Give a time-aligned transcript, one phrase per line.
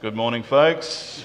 [0.00, 1.24] Good morning, folks.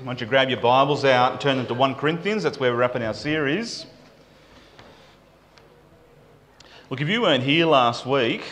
[0.00, 2.42] Why don't you grab your Bibles out and turn them to 1 Corinthians?
[2.42, 3.86] That's where we're wrapping our series.
[6.90, 8.42] Look, if you weren't here last week,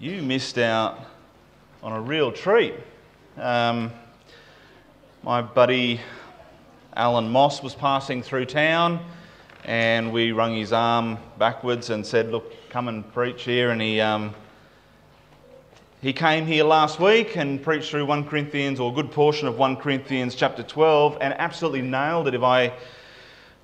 [0.00, 1.00] you missed out
[1.82, 2.76] on a real treat.
[3.36, 3.92] Um,
[5.22, 6.00] my buddy
[6.96, 9.04] Alan Moss was passing through town,
[9.64, 13.68] and we wrung his arm backwards and said, Look, come and preach here.
[13.68, 14.00] And he.
[14.00, 14.34] Um,
[16.02, 19.56] he came here last week and preached through 1 Corinthians, or a good portion of
[19.56, 22.72] 1 Corinthians chapter 12, and absolutely nailed it, if I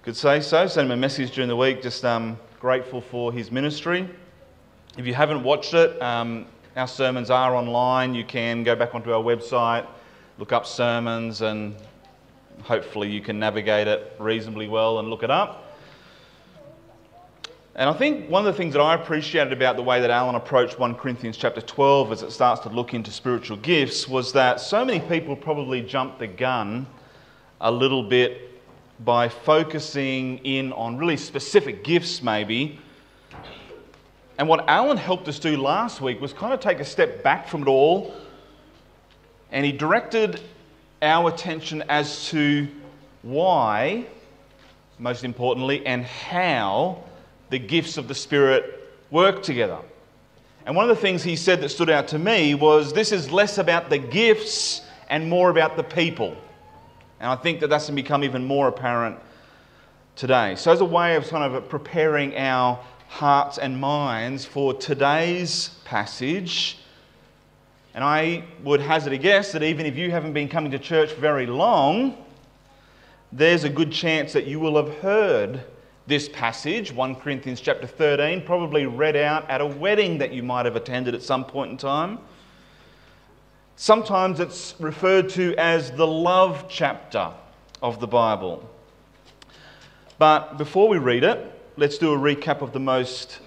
[0.04, 0.68] could say so.
[0.68, 4.08] Sent him a message during the week, just um, grateful for his ministry.
[4.96, 6.46] If you haven't watched it, um,
[6.76, 8.14] our sermons are online.
[8.14, 9.84] You can go back onto our website,
[10.38, 11.74] look up sermons, and
[12.62, 15.67] hopefully you can navigate it reasonably well and look it up.
[17.78, 20.34] And I think one of the things that I appreciated about the way that Alan
[20.34, 24.60] approached 1 Corinthians chapter 12 as it starts to look into spiritual gifts was that
[24.60, 26.88] so many people probably jumped the gun
[27.60, 28.60] a little bit
[29.04, 32.80] by focusing in on really specific gifts, maybe.
[34.38, 37.46] And what Alan helped us do last week was kind of take a step back
[37.46, 38.12] from it all
[39.52, 40.40] and he directed
[41.00, 42.66] our attention as to
[43.22, 44.04] why,
[44.98, 47.04] most importantly, and how
[47.50, 49.78] the gifts of the Spirit work together.
[50.66, 53.30] And one of the things he said that stood out to me was this is
[53.30, 56.36] less about the gifts and more about the people.
[57.20, 59.18] And I think that that's become even more apparent
[60.14, 60.56] today.
[60.56, 66.78] So, as a way of kind of preparing our hearts and minds for today's passage,
[67.94, 71.12] and I would hazard a guess that even if you haven't been coming to church
[71.14, 72.16] very long,
[73.32, 75.64] there's a good chance that you will have heard
[76.08, 80.64] this passage, 1 Corinthians chapter 13, probably read out at a wedding that you might
[80.64, 82.18] have attended at some point in time.
[83.76, 87.30] Sometimes it's referred to as the love chapter
[87.82, 88.68] of the Bible.
[90.18, 91.38] But before we read it,
[91.76, 93.40] let's do a recap of the most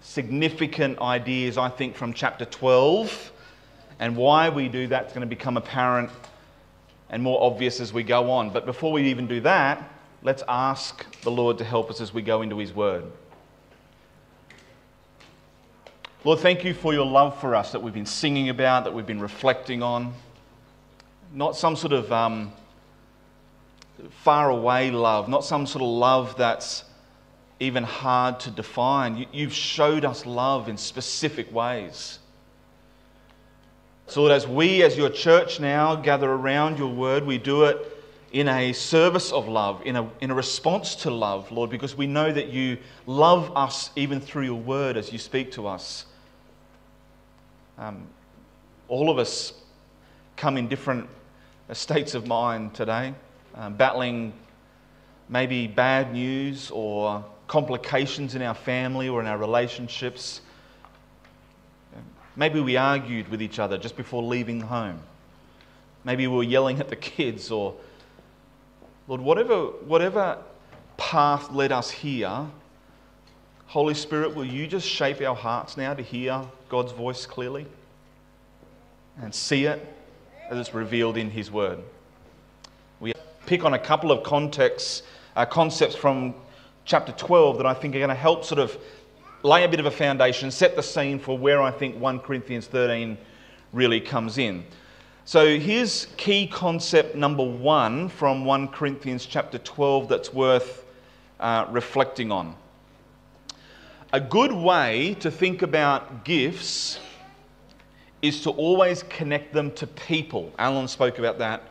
[0.00, 3.32] significant ideas, I think, from chapter 12.
[3.98, 6.10] And why we do that is going to become apparent
[7.10, 8.48] and more obvious as we go on.
[8.48, 9.91] But before we even do that,
[10.22, 13.04] let's ask the Lord to help us as we go into His Word.
[16.24, 19.06] Lord, thank you for your love for us that we've been singing about, that we've
[19.06, 20.14] been reflecting on.
[21.34, 22.52] Not some sort of um,
[24.22, 26.84] far away love, not some sort of love that's
[27.58, 29.26] even hard to define.
[29.32, 32.20] You, have showed us love in specific ways.
[34.06, 37.91] So, that as we, as your church now, gather around your word, we do it
[38.32, 42.06] in a service of love, in a, in a response to love, Lord, because we
[42.06, 46.06] know that you love us even through your word as you speak to us.
[47.76, 48.06] Um,
[48.88, 49.52] all of us
[50.36, 51.08] come in different
[51.72, 53.14] states of mind today,
[53.54, 54.32] um, battling
[55.28, 60.40] maybe bad news or complications in our family or in our relationships.
[62.34, 65.00] Maybe we argued with each other just before leaving home.
[66.04, 67.74] Maybe we were yelling at the kids or
[69.08, 70.38] Lord, whatever, whatever
[70.96, 72.46] path led us here,
[73.66, 77.66] Holy Spirit, will you just shape our hearts now to hear God's voice clearly
[79.20, 79.84] and see it
[80.50, 81.80] as it's revealed in His Word?
[83.00, 83.12] We
[83.46, 85.02] pick on a couple of contexts,
[85.34, 86.34] uh, concepts from
[86.84, 88.76] chapter 12 that I think are going to help sort of
[89.42, 92.66] lay a bit of a foundation, set the scene for where I think 1 Corinthians
[92.66, 93.18] 13
[93.72, 94.64] really comes in.
[95.24, 100.84] So here's key concept number one from 1 Corinthians chapter 12 that's worth
[101.38, 102.56] uh, reflecting on.
[104.12, 106.98] A good way to think about gifts
[108.20, 110.52] is to always connect them to people.
[110.58, 111.62] Alan spoke about that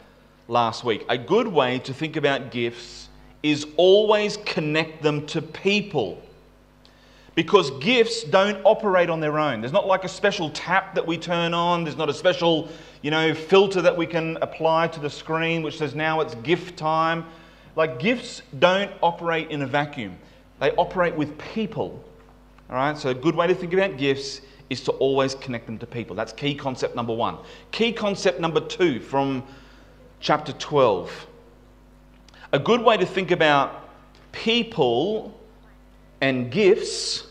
[0.48, 1.04] last week.
[1.10, 3.10] A good way to think about gifts
[3.44, 6.22] is always connect them to people.
[7.34, 9.62] Because gifts don't operate on their own.
[9.62, 12.70] There's not like a special tap that we turn on, there's not a special
[13.02, 16.78] you know, filter that we can apply to the screen which says now it's gift
[16.78, 17.26] time.
[17.76, 20.18] Like gifts don't operate in a vacuum.
[20.60, 22.04] They operate with people.
[22.70, 22.98] All right?
[22.98, 26.16] So a good way to think about gifts is to always connect them to people.
[26.16, 27.38] That's key concept number 1.
[27.72, 29.44] Key concept number 2 from
[30.20, 31.28] chapter 12.
[32.54, 33.90] A good way to think about
[34.32, 35.38] people
[36.22, 37.28] and gifts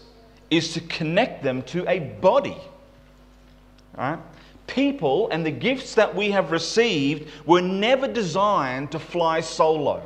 [0.50, 2.58] is to connect them to a body.
[3.96, 4.18] All right?
[4.70, 10.02] people and the gifts that we have received were never designed to fly solo.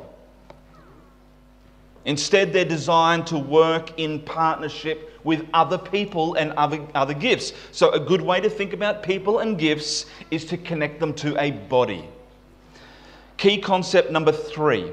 [2.05, 7.53] Instead, they're designed to work in partnership with other people and other, other gifts.
[7.71, 11.39] So, a good way to think about people and gifts is to connect them to
[11.41, 12.07] a body.
[13.37, 14.91] Key concept number three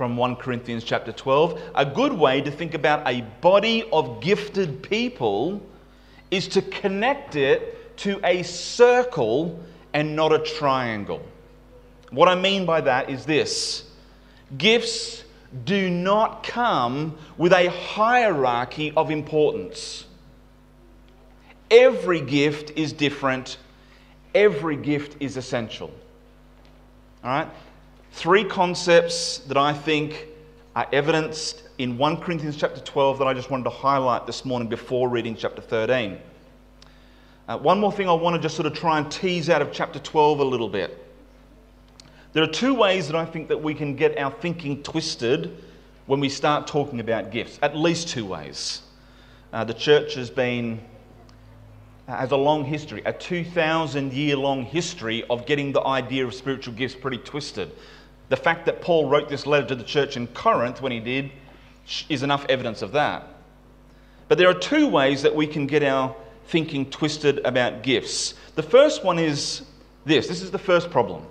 [0.00, 1.60] from 1 Corinthians chapter 12.
[1.74, 5.60] A good way to think about a body of gifted people
[6.30, 9.62] is to connect it to a circle
[9.92, 11.20] and not a triangle.
[12.12, 13.84] What I mean by that is this
[14.56, 15.22] gifts
[15.66, 20.06] do not come with a hierarchy of importance.
[21.70, 23.58] Every gift is different,
[24.34, 25.90] every gift is essential.
[27.22, 27.48] All right?
[28.12, 30.26] Three concepts that I think
[30.76, 34.68] are evidenced in 1 Corinthians chapter 12 that I just wanted to highlight this morning
[34.68, 36.18] before reading chapter 13.
[37.48, 39.72] Uh, one more thing I want to just sort of try and tease out of
[39.72, 41.06] chapter 12 a little bit.
[42.32, 45.56] There are two ways that I think that we can get our thinking twisted
[46.06, 47.58] when we start talking about gifts.
[47.62, 48.82] At least two ways.
[49.52, 50.80] Uh, the church has been
[52.06, 56.34] uh, has a long history, a 2,000 year long history of getting the idea of
[56.34, 57.70] spiritual gifts pretty twisted.
[58.30, 61.32] The fact that Paul wrote this letter to the church in Corinth when he did
[62.08, 63.26] is enough evidence of that.
[64.28, 66.14] But there are two ways that we can get our
[66.46, 68.34] thinking twisted about gifts.
[68.54, 69.62] The first one is
[70.04, 71.26] this this is the first problem.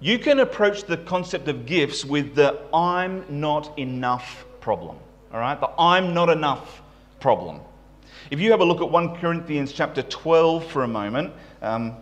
[0.00, 4.98] You can approach the concept of gifts with the I'm not enough problem.
[5.32, 5.58] All right?
[5.58, 6.82] The I'm not enough
[7.18, 7.60] problem.
[8.30, 11.32] If you have a look at 1 Corinthians chapter 12 for a moment,
[11.62, 11.96] um,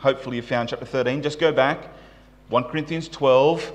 [0.00, 1.88] hopefully you found chapter 13, just go back.
[2.48, 3.72] 1 Corinthians 12.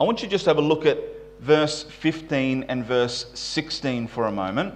[0.00, 0.98] I want you just to have a look at
[1.40, 4.74] verse 15 and verse 16 for a moment.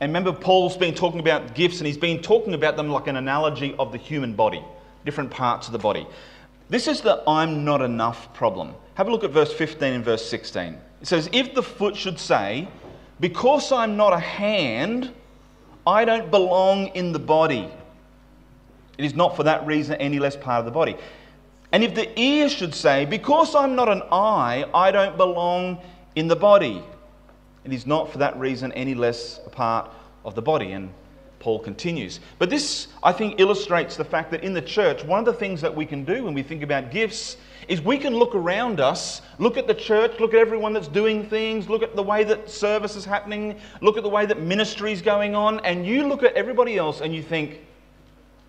[0.00, 3.16] And remember, Paul's been talking about gifts and he's been talking about them like an
[3.16, 4.64] analogy of the human body
[5.04, 6.06] different parts of the body.
[6.68, 8.74] This is the I'm not enough problem.
[8.94, 10.78] Have a look at verse 15 and verse 16.
[11.00, 12.68] It says, If the foot should say,
[13.20, 15.12] Because I'm not a hand,
[15.86, 17.68] I don't belong in the body,
[18.98, 20.96] it is not for that reason any less part of the body.
[21.72, 25.78] And if the ear should say, Because I'm not an eye, I don't belong
[26.14, 26.82] in the body,
[27.64, 29.90] it is not for that reason any less a part
[30.24, 30.72] of the body.
[30.72, 30.92] And
[31.38, 32.20] Paul continues.
[32.38, 35.60] But this, I think, illustrates the fact that in the church, one of the things
[35.60, 37.36] that we can do when we think about gifts
[37.68, 41.28] is we can look around us, look at the church, look at everyone that's doing
[41.28, 44.92] things, look at the way that service is happening, look at the way that ministry
[44.92, 47.60] is going on, and you look at everybody else and you think,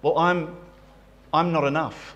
[0.04, 0.56] well, I'm,
[1.34, 2.16] I'm not enough.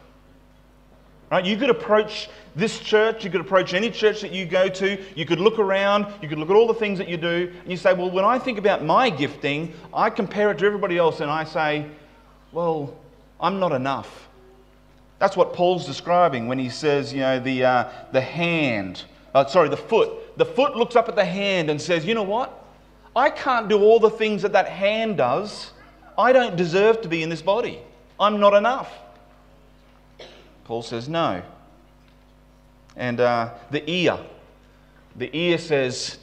[1.31, 1.44] Right?
[1.44, 5.25] You could approach this church, you could approach any church that you go to, you
[5.25, 7.78] could look around, you could look at all the things that you do, and you
[7.78, 11.30] say, Well, when I think about my gifting, I compare it to everybody else and
[11.30, 11.86] I say,
[12.51, 12.95] Well,
[13.42, 14.28] I'm not enough.
[15.19, 19.04] That's what Paul's describing when he says, you know, the, uh, the hand,
[19.34, 20.38] uh, sorry, the foot.
[20.38, 22.66] The foot looks up at the hand and says, You know what?
[23.16, 25.72] I can't do all the things that that hand does.
[26.18, 27.80] I don't deserve to be in this body.
[28.19, 28.92] I'm not enough.
[30.64, 31.44] Paul says no.
[32.96, 34.18] And uh, the ear.
[35.16, 36.18] The ear says,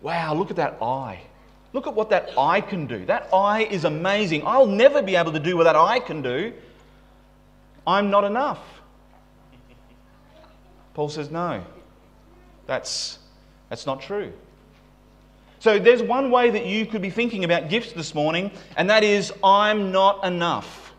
[0.00, 1.20] wow, look at that eye.
[1.72, 3.04] Look at what that eye can do.
[3.04, 4.46] That eye is amazing.
[4.46, 6.54] I'll never be able to do what that eye can do.
[7.86, 8.60] I'm not enough.
[10.94, 11.62] Paul says, no,
[12.66, 13.18] that's,
[13.68, 14.32] that's not true.
[15.58, 19.02] So there's one way that you could be thinking about gifts this morning, and that
[19.02, 20.94] is, I'm not enough.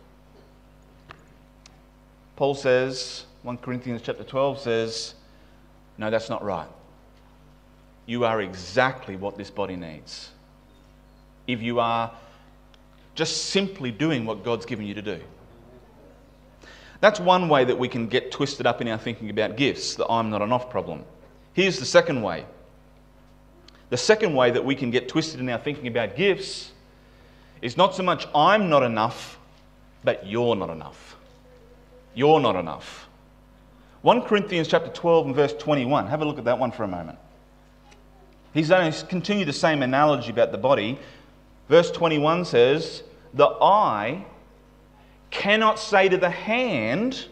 [2.36, 5.14] Paul says, 1 Corinthians chapter 12 says,
[5.98, 6.68] no, that's not right.
[8.06, 10.30] You are exactly what this body needs.
[11.48, 12.12] If you are
[13.16, 15.20] just simply doing what God's given you to do.
[17.00, 20.06] That's one way that we can get twisted up in our thinking about gifts, the
[20.08, 21.04] I'm not enough problem.
[21.54, 22.46] Here's the second way.
[23.90, 26.72] The second way that we can get twisted in our thinking about gifts
[27.62, 29.40] is not so much I'm not enough,
[30.04, 31.16] but you're not enough.
[32.14, 33.08] You're not enough.
[34.02, 36.08] 1 Corinthians chapter 12 and verse 21.
[36.08, 37.18] Have a look at that one for a moment.
[38.54, 40.98] He's going to continue the same analogy about the body.
[41.70, 43.04] Verse 21 says,
[43.34, 44.26] The eye
[45.30, 47.26] cannot say to the hand,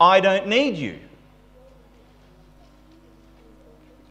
[0.00, 0.98] I don't need you.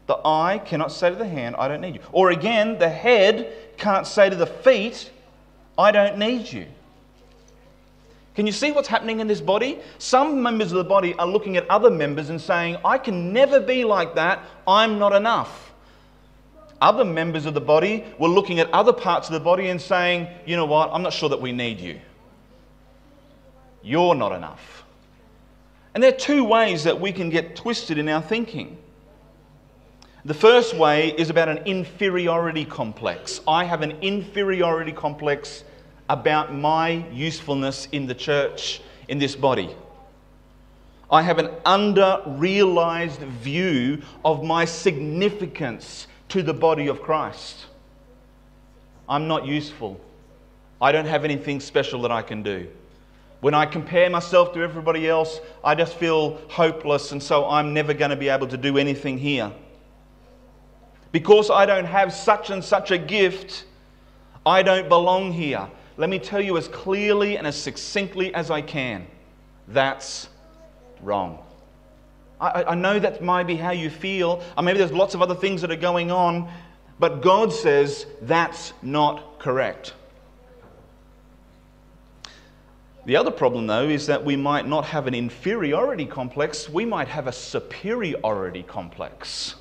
[0.08, 2.02] The eye cannot say to the hand, I don't need you.
[2.12, 5.12] Or again, the head can't say to the feet,
[5.78, 6.66] I don't need you.
[8.36, 9.80] Can you see what's happening in this body?
[10.00, 13.60] Some members of the body are looking at other members and saying, I can never
[13.60, 15.72] be like that, I'm not enough.
[16.82, 20.28] Other members of the body were looking at other parts of the body and saying,
[20.46, 22.00] You know what, I'm not sure that we need you.
[23.84, 24.84] You're not enough.
[25.94, 28.78] And there are two ways that we can get twisted in our thinking.
[30.26, 33.42] The first way is about an inferiority complex.
[33.46, 35.66] I have an inferiority complex
[36.08, 39.76] about my usefulness in the church, in this body.
[41.12, 47.66] I have an under realized view of my significance to the body of Christ.
[49.10, 50.00] I'm not useful.
[50.82, 52.70] I don't have anything special that I can do.
[53.42, 57.94] When I compare myself to everybody else, I just feel hopeless, and so I'm never
[57.94, 59.52] going to be able to do anything here.
[61.14, 63.64] Because I don't have such and such a gift,
[64.46, 65.70] I don't belong here.
[65.96, 69.08] Let me tell you as clearly and as succinctly as I can
[69.68, 70.30] that's
[71.02, 71.40] wrong.
[72.40, 75.36] I, I know that might be how you feel, or maybe there's lots of other
[75.36, 76.52] things that are going on,
[77.00, 79.94] but God says that's not correct.
[83.06, 87.10] The other problem, though, is that we might not have an inferiority complex, we might
[87.10, 89.56] have a superiority complex.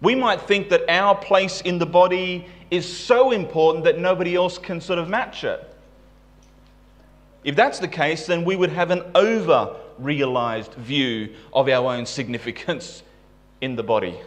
[0.00, 4.58] We might think that our place in the body is so important that nobody else
[4.58, 5.72] can sort of match it.
[7.44, 12.04] If that's the case, then we would have an over realized view of our own
[12.04, 13.02] significance
[13.60, 14.18] in the body.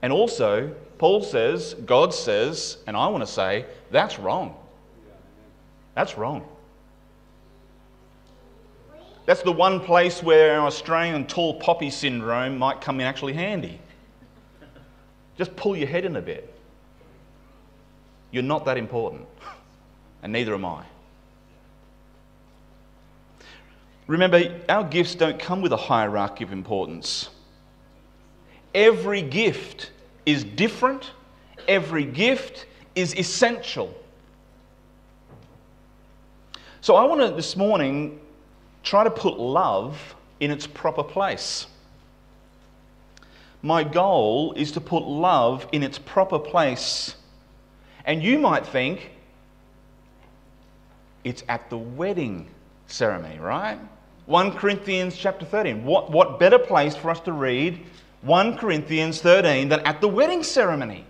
[0.00, 4.56] And also, Paul says, God says, and I want to say, that's wrong.
[5.94, 6.46] That's wrong.
[9.24, 13.78] That's the one place where our Australian tall poppy syndrome might come in actually handy.
[15.38, 16.52] Just pull your head in a bit.
[18.32, 19.26] You're not that important,
[20.22, 20.84] and neither am I.
[24.06, 27.28] Remember, our gifts don't come with a hierarchy of importance.
[28.74, 29.90] Every gift
[30.26, 31.12] is different,
[31.68, 33.94] every gift is essential.
[36.80, 38.18] So I want to this morning
[38.82, 41.66] try to put love in its proper place.
[43.62, 47.14] My goal is to put love in its proper place.
[48.04, 49.12] And you might think
[51.22, 52.48] it's at the wedding
[52.88, 53.78] ceremony, right?
[54.26, 55.84] 1 Corinthians chapter 13.
[55.84, 57.84] What, what better place for us to read
[58.22, 61.04] 1 Corinthians 13 than at the wedding ceremony?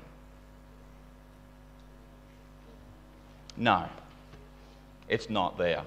[3.57, 3.89] No.
[5.09, 5.85] It's not there.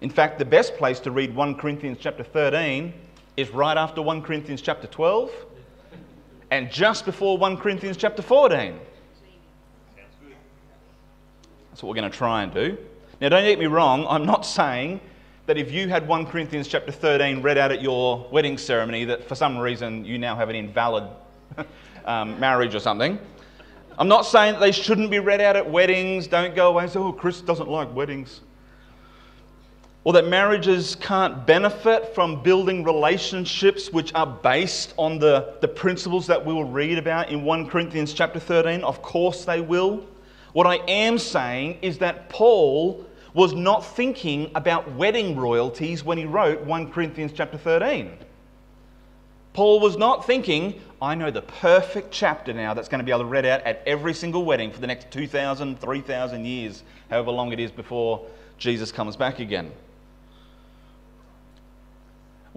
[0.00, 2.92] In fact, the best place to read 1 Corinthians chapter 13
[3.36, 5.30] is right after 1 Corinthians chapter 12
[6.50, 8.78] and just before 1 Corinthians chapter 14.
[11.70, 12.78] That's what we're going to try and do.
[13.20, 15.00] Now, don't get me wrong, I'm not saying
[15.46, 19.28] that if you had 1 Corinthians chapter 13 read out at your wedding ceremony, that
[19.28, 21.04] for some reason you now have an invalid
[22.04, 23.18] um, marriage or something.
[23.98, 26.28] I'm not saying that they shouldn't be read out at weddings.
[26.28, 28.42] Don't go away and say, oh, Chris doesn't like weddings.
[30.04, 36.26] Or that marriages can't benefit from building relationships which are based on the, the principles
[36.28, 38.84] that we will read about in 1 Corinthians chapter 13.
[38.84, 40.06] Of course they will.
[40.52, 46.24] What I am saying is that Paul was not thinking about wedding royalties when he
[46.24, 48.10] wrote 1 Corinthians chapter 13.
[49.52, 53.22] Paul was not thinking, I know the perfect chapter now that's going to be able
[53.22, 57.52] to read out at every single wedding for the next 2,000, 3,000 years, however long
[57.52, 58.24] it is before
[58.56, 59.72] Jesus comes back again.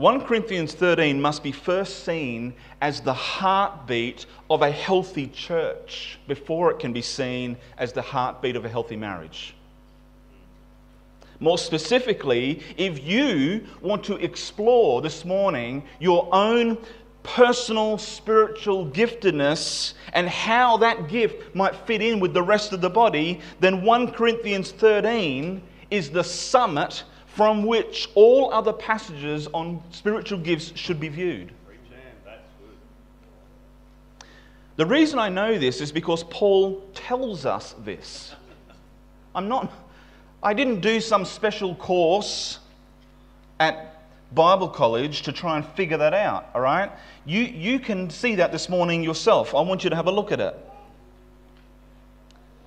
[0.01, 6.71] 1 Corinthians 13 must be first seen as the heartbeat of a healthy church before
[6.71, 9.53] it can be seen as the heartbeat of a healthy marriage.
[11.39, 16.79] More specifically, if you want to explore this morning your own
[17.21, 22.89] personal spiritual giftedness and how that gift might fit in with the rest of the
[22.89, 27.03] body, then 1 Corinthians 13 is the summit
[27.35, 31.51] from which all other passages on spiritual gifts should be viewed.
[34.75, 38.33] The reason I know this is because Paul tells us this.
[39.35, 39.71] I'm not,
[40.41, 42.59] I didn't do some special course
[43.59, 46.91] at Bible college to try and figure that out, all right?
[47.25, 49.53] You, you can see that this morning yourself.
[49.53, 50.70] I want you to have a look at it.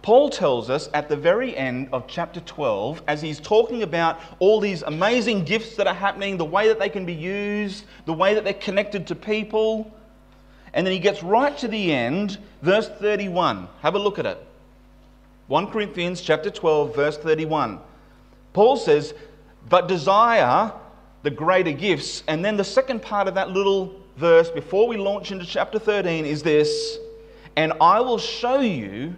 [0.05, 4.61] Paul tells us at the very end of chapter 12, as he's talking about all
[4.61, 8.35] these amazing gifts that are happening, the way that they can be used, the way
[8.35, 9.91] that they're connected to people,
[10.75, 13.67] and then he gets right to the end, verse 31.
[13.81, 14.47] Have a look at it.
[15.47, 17.81] 1 Corinthians chapter 12, verse 31.
[18.53, 19.15] Paul says,
[19.71, 20.71] But desire
[21.23, 22.25] the greater gifts.
[22.29, 26.27] And then the second part of that little verse before we launch into chapter 13
[26.27, 26.99] is this
[27.57, 29.17] And I will show you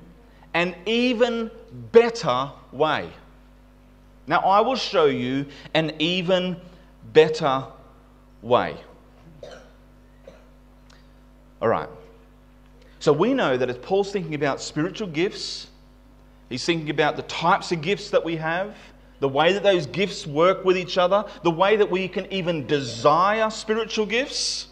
[0.56, 1.50] an even
[1.92, 3.10] better way.
[4.26, 5.44] Now, I will show you
[5.75, 6.56] an even
[7.12, 7.66] better
[8.40, 8.75] way.
[11.60, 11.90] All right.
[13.00, 15.66] So we know that as Paul's thinking about spiritual gifts,
[16.48, 18.75] he's thinking about the types of gifts that we have,
[19.20, 22.66] the way that those gifts work with each other, the way that we can even
[22.66, 24.68] desire spiritual gifts.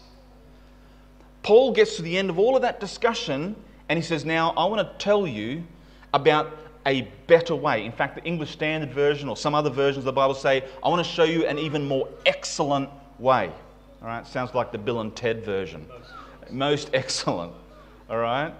[1.43, 3.55] Paul gets to the end of all of that discussion
[3.87, 5.63] and he says, Now I want to tell you
[6.15, 7.85] about a better way.
[7.85, 10.89] In fact, the English Standard Version or some other versions of the Bible say, I
[10.89, 13.51] want to show you an even more excellent way.
[14.01, 15.85] All right, sounds like the Bill and Ted version.
[16.49, 17.53] Most excellent.
[18.09, 18.53] All right?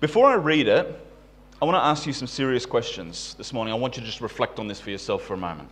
[0.00, 0.98] Before I read it,
[1.60, 3.74] I want to ask you some serious questions this morning.
[3.74, 5.68] I want you to just reflect on this for yourself for a moment.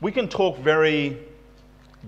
[0.00, 1.18] We can talk very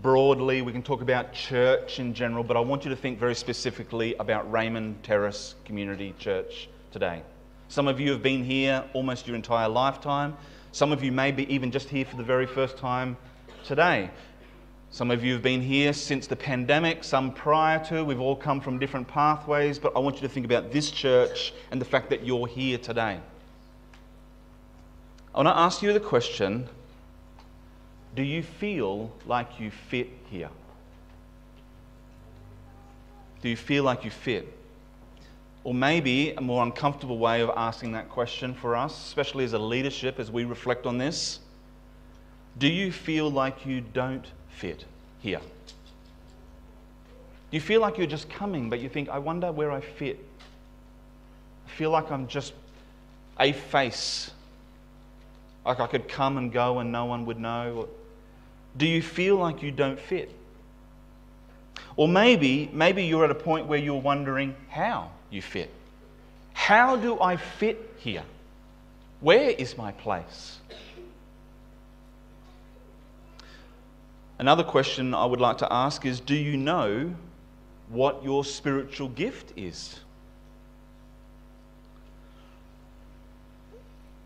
[0.03, 3.35] broadly, we can talk about church in general, but I want you to think very
[3.35, 7.23] specifically about Raymond Terrace Community Church today.
[7.69, 10.37] Some of you have been here almost your entire lifetime.
[10.73, 13.17] Some of you may be even just here for the very first time
[13.65, 14.11] today.
[14.91, 18.05] Some of you have been here since the pandemic, some prior to.
[18.05, 21.53] We've all come from different pathways, but I want you to think about this church
[21.71, 23.21] and the fact that you're here today.
[25.35, 26.69] I want to ask you the question
[28.15, 30.51] do you feel like you fit here?
[33.43, 34.49] Do you feel like you fit?
[35.65, 39.59] Or maybe a more uncomfortable way of asking that question for us, especially as a
[39.59, 41.41] leadership as we reflect on this.
[42.59, 44.85] Do you feel like you don't fit
[45.21, 45.41] here?
[47.51, 50.25] Do you feel like you're just coming, but you think, I wonder where I fit?
[51.67, 52.53] I feel like I'm just
[53.41, 54.31] a face.
[55.65, 57.89] Like I could come and go and no one would know.
[58.77, 60.31] Do you feel like you don't fit?
[61.97, 65.71] Or maybe, maybe you're at a point where you're wondering how you fit.
[66.53, 68.25] How do I fit here?
[69.21, 70.59] Where is my place?
[74.39, 77.15] Another question I would like to ask is Do you know
[77.89, 80.01] what your spiritual gift is?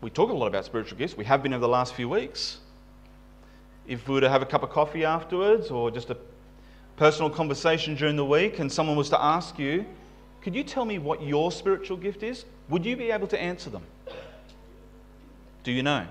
[0.01, 1.17] We talk a lot about spiritual gifts.
[1.17, 2.57] We have been over the last few weeks.
[3.89, 6.17] If we were to have a cup of coffee afterwards or just a
[6.95, 9.83] personal conversation during the week and someone was to ask you,
[10.41, 12.45] Could you tell me what your spiritual gift is?
[12.69, 13.81] Would you be able to answer them?
[15.63, 16.05] Do you know?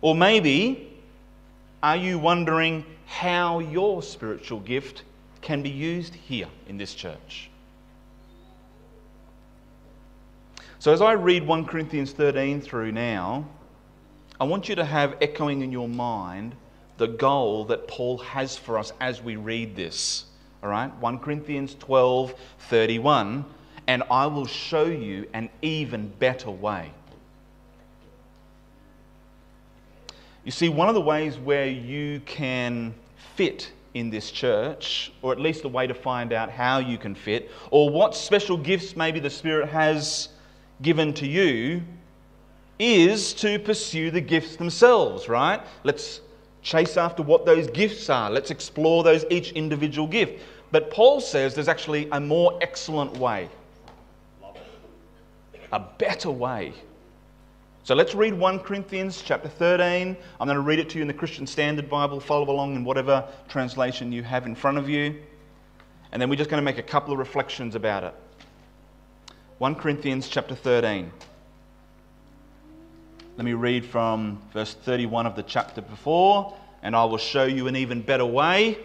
[0.00, 0.98] Or maybe
[1.82, 5.02] are you wondering how your spiritual gift
[5.42, 7.50] can be used here in this church?
[10.78, 13.46] So, as I read 1 Corinthians 13 through now,
[14.38, 16.54] I want you to have echoing in your mind
[16.98, 20.26] the goal that Paul has for us as we read this.
[20.62, 20.94] All right?
[20.96, 22.34] 1 Corinthians 12
[22.68, 23.44] 31.
[23.86, 26.90] And I will show you an even better way.
[30.44, 32.94] You see, one of the ways where you can
[33.36, 37.14] fit in this church, or at least a way to find out how you can
[37.14, 40.28] fit, or what special gifts maybe the Spirit has
[40.82, 41.82] given to you,
[42.78, 45.60] is to pursue the gifts themselves, right?
[45.84, 46.20] Let's
[46.62, 48.30] chase after what those gifts are.
[48.30, 50.42] Let's explore those each individual gift.
[50.72, 53.48] But Paul says there's actually a more excellent way,
[55.72, 56.74] a better way
[57.86, 60.16] so let's read 1 Corinthians chapter 13.
[60.40, 62.18] I'm going to read it to you in the Christian Standard Bible.
[62.18, 65.22] Follow along in whatever translation you have in front of you.
[66.10, 68.12] And then we're just going to make a couple of reflections about it.
[69.58, 71.12] 1 Corinthians chapter 13.
[73.36, 77.66] Let me read from verse 31 of the chapter before, and I will show you
[77.66, 78.78] an even better way.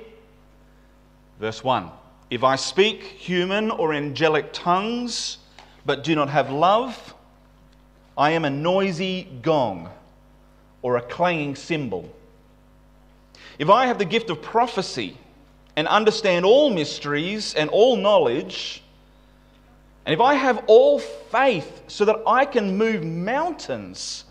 [1.40, 1.90] Verse 1
[2.30, 5.38] If I speak human or angelic tongues,
[5.86, 7.16] but do not have love,
[8.18, 9.90] I am a noisy gong
[10.82, 12.14] or a clanging cymbal.
[13.58, 15.18] If I have the gift of prophecy
[15.78, 18.84] and understand all mysteries and all knowledge,
[20.06, 24.26] and if I have all faith so that I can move mountains,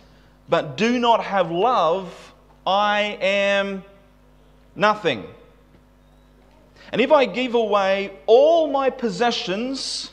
[0.51, 2.35] but do not have love,
[2.67, 3.85] I am
[4.75, 5.25] nothing.
[6.93, 10.11] And if I give away all my possessions,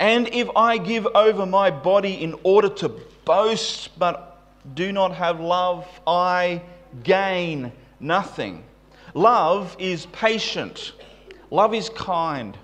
[0.00, 2.88] and if I give over my body in order to
[3.24, 4.42] boast, but
[4.74, 6.60] do not have love, I
[7.04, 8.64] gain nothing.
[9.14, 10.92] Love is patient.
[11.50, 12.58] Love is kind.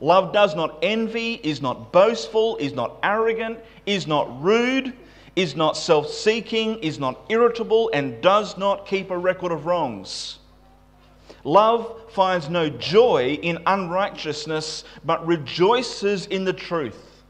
[0.00, 4.92] Love does not envy, is not boastful, is not arrogant, is not rude,
[5.36, 10.38] is not self seeking, is not irritable, and does not keep a record of wrongs.
[11.42, 17.22] Love finds no joy in unrighteousness, but rejoices in the truth.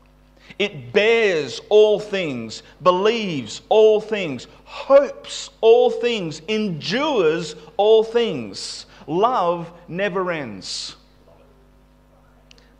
[0.58, 8.86] It bears all things, believes all things, hopes all things, endures all things.
[9.06, 10.96] Love never ends.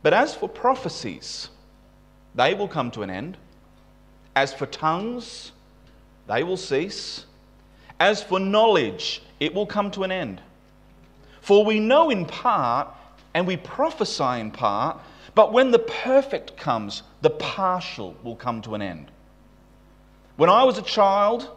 [0.03, 1.49] But as for prophecies,
[2.33, 3.37] they will come to an end.
[4.35, 5.51] As for tongues,
[6.27, 7.25] they will cease.
[7.99, 10.41] As for knowledge, it will come to an end.
[11.41, 12.89] For we know in part
[13.33, 14.99] and we prophesy in part,
[15.35, 19.11] but when the perfect comes, the partial will come to an end.
[20.37, 21.49] When I was a child,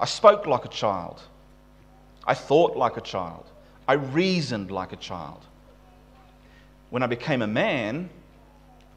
[0.00, 1.22] I spoke like a child.
[2.26, 3.44] I thought like a child.
[3.86, 5.44] I reasoned like a child.
[6.90, 8.08] When I became a man,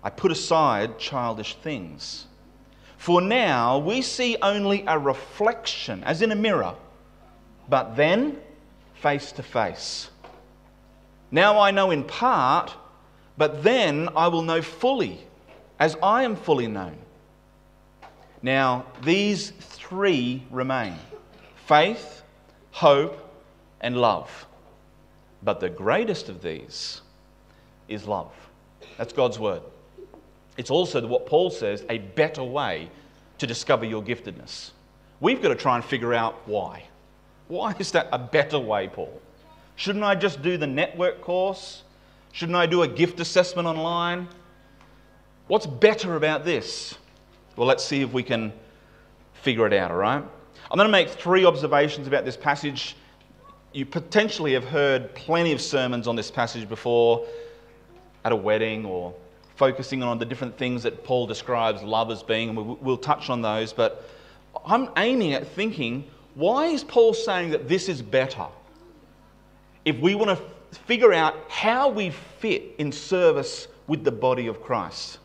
[0.03, 2.25] I put aside childish things.
[2.99, 6.75] For now we see only a reflection, as in a mirror,
[7.69, 8.41] but then
[8.95, 10.09] face to face.
[11.31, 12.75] Now I know in part,
[13.37, 15.17] but then I will know fully,
[15.79, 16.97] as I am fully known.
[18.41, 20.95] Now, these three remain
[21.67, 22.21] faith,
[22.71, 23.17] hope,
[23.79, 24.45] and love.
[25.41, 26.99] But the greatest of these
[27.87, 28.33] is love.
[28.97, 29.61] That's God's word.
[30.59, 32.91] It's also what Paul says a better way
[33.37, 34.71] to discover your giftedness.
[35.21, 36.83] We've got to try and figure out why.
[37.47, 39.21] Why is that a better way, Paul?
[39.77, 41.83] Shouldn't I just do the network course?
[42.33, 44.27] Shouldn't I do a gift assessment online?
[45.47, 46.93] What's better about this?
[47.55, 48.51] Well, let's see if we can
[49.35, 50.21] figure it out, all right?
[50.21, 52.97] I'm going to make three observations about this passage.
[53.71, 57.25] You potentially have heard plenty of sermons on this passage before
[58.25, 59.15] at a wedding or
[59.59, 63.43] focusing on the different things that Paul describes love as being, and we'll touch on
[63.43, 63.71] those.
[63.71, 64.09] But
[64.65, 68.47] I'm aiming at thinking why is Paul saying that this is better?
[69.85, 74.61] if we want to figure out how we fit in service with the body of
[74.61, 75.19] Christ.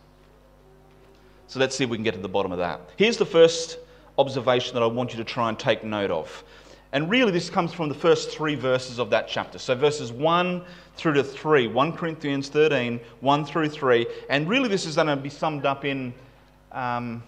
[1.49, 2.81] So let's see if we can get to the bottom of that.
[2.97, 3.79] Here's the first
[4.19, 6.45] observation that I want you to try and take note of.
[6.95, 9.59] And really, this comes from the first three verses of that chapter.
[9.59, 10.63] So, verses 1
[10.95, 14.07] through to 3, 1 Corinthians 13, 1 through 3.
[14.31, 16.15] And really, this is going to be summed up in.
[16.71, 17.25] Um,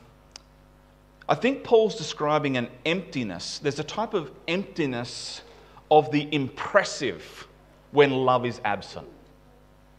[1.29, 3.59] I think Paul's describing an emptiness.
[3.59, 5.43] There's a type of emptiness
[5.91, 7.49] of the impressive
[7.91, 9.09] when love is absent.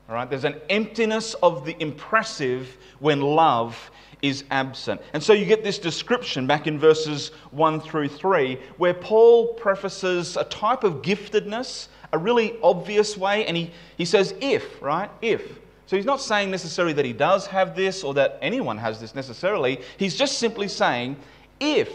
[0.08, 0.30] All right?
[0.30, 5.02] There's an emptiness of the impressive when love is absent.
[5.14, 10.38] And so you get this description back in verses 1 through 3 where Paul prefaces
[10.38, 15.10] a type of giftedness, a really obvious way, and he, he says, if, right?
[15.22, 15.60] If.
[15.86, 19.16] So he's not saying necessarily that he does have this or that anyone has this
[19.16, 19.82] necessarily.
[19.98, 21.16] He's just simply saying,
[21.60, 21.90] if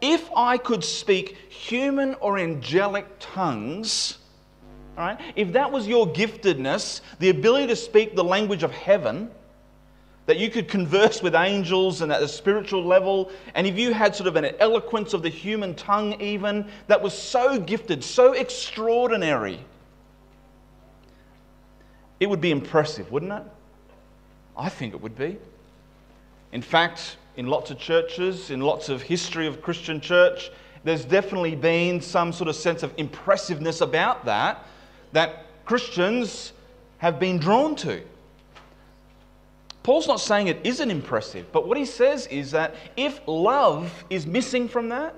[0.00, 4.18] if I could speak human or angelic tongues,
[4.96, 9.30] all right, if that was your giftedness, the ability to speak the language of heaven,
[10.28, 14.14] that you could converse with angels and at a spiritual level, and if you had
[14.14, 19.58] sort of an eloquence of the human tongue, even, that was so gifted, so extraordinary,
[22.20, 23.42] it would be impressive, wouldn't it?
[24.54, 25.38] I think it would be.
[26.52, 30.50] In fact, in lots of churches, in lots of history of Christian church,
[30.84, 34.62] there's definitely been some sort of sense of impressiveness about that
[35.12, 36.52] that Christians
[36.98, 38.02] have been drawn to.
[39.88, 44.26] Paul's not saying it isn't impressive, but what he says is that if love is
[44.26, 45.14] missing from that,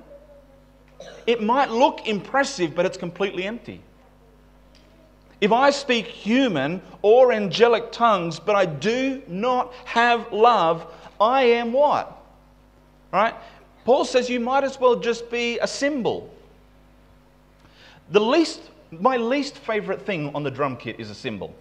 [1.26, 3.82] it might look impressive, but it's completely empty.
[5.40, 10.86] If I speak human or angelic tongues, but I do not have love,
[11.20, 12.24] I am what?
[13.12, 13.34] Right?
[13.84, 16.32] Paul says you might as well just be a cymbal.
[18.12, 18.60] The least,
[18.92, 21.56] my least favorite thing on the drum kit is a cymbal.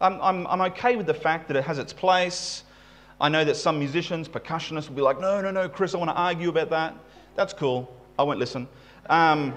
[0.00, 2.64] I'm, I'm, I'm okay with the fact that it has its place.
[3.20, 6.10] I know that some musicians, percussionists will be like, no, no, no, Chris, I want
[6.10, 6.94] to argue about that.
[7.34, 7.90] That's cool.
[8.18, 8.68] I won't listen.
[9.08, 9.56] Um,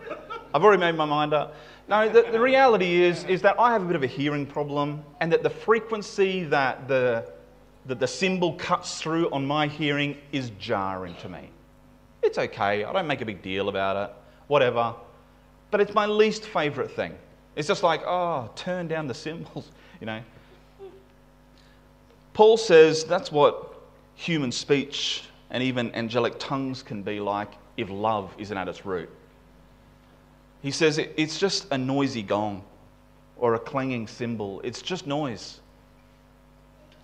[0.54, 1.56] I've already made my mind up.
[1.88, 5.02] No, the, the reality is, is that I have a bit of a hearing problem,
[5.20, 7.28] and that the frequency that the,
[7.86, 11.50] that the cymbal cuts through on my hearing is jarring to me.
[12.22, 14.14] It's okay, I don't make a big deal about it,
[14.46, 14.94] whatever.
[15.72, 17.16] But it's my least favourite thing.
[17.60, 19.70] It's just like, oh, turn down the cymbals,
[20.00, 20.22] you know.
[22.32, 23.82] Paul says that's what
[24.14, 29.10] human speech and even angelic tongues can be like if love isn't at its root.
[30.62, 32.64] He says it's just a noisy gong
[33.36, 34.62] or a clanging cymbal.
[34.64, 35.60] It's just noise.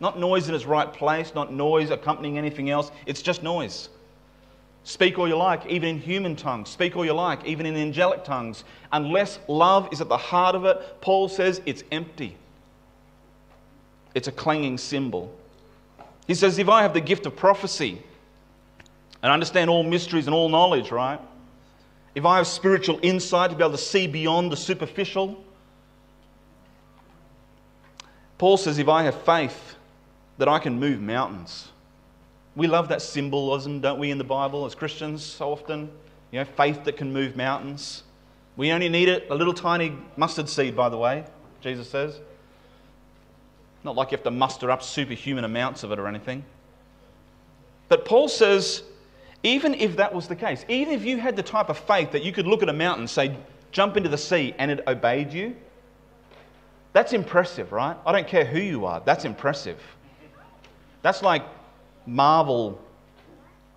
[0.00, 2.90] Not noise in its right place, not noise accompanying anything else.
[3.04, 3.90] It's just noise.
[4.86, 6.68] Speak all you like, even in human tongues.
[6.68, 8.62] Speak all you like, even in angelic tongues.
[8.92, 12.36] Unless love is at the heart of it, Paul says it's empty.
[14.14, 15.36] it's a clanging cymbal.
[16.28, 18.00] He says, If I have the gift of prophecy
[19.24, 21.20] and understand all mysteries and all knowledge, right?
[22.14, 25.42] If I have spiritual insight to be able to see beyond the superficial,
[28.38, 29.74] Paul says, If I have faith
[30.38, 31.70] that I can move mountains.
[32.56, 35.90] We love that symbolism, don't we, in the Bible as Christians so often?
[36.32, 38.02] You know, faith that can move mountains.
[38.56, 41.24] We only need it, a little tiny mustard seed, by the way,
[41.60, 42.18] Jesus says.
[43.84, 46.44] Not like you have to muster up superhuman amounts of it or anything.
[47.88, 48.82] But Paul says,
[49.42, 52.24] even if that was the case, even if you had the type of faith that
[52.24, 53.36] you could look at a mountain, say,
[53.70, 55.54] jump into the sea, and it obeyed you,
[56.94, 57.96] that's impressive, right?
[58.06, 59.78] I don't care who you are, that's impressive.
[61.02, 61.44] That's like
[62.06, 62.80] Marvel,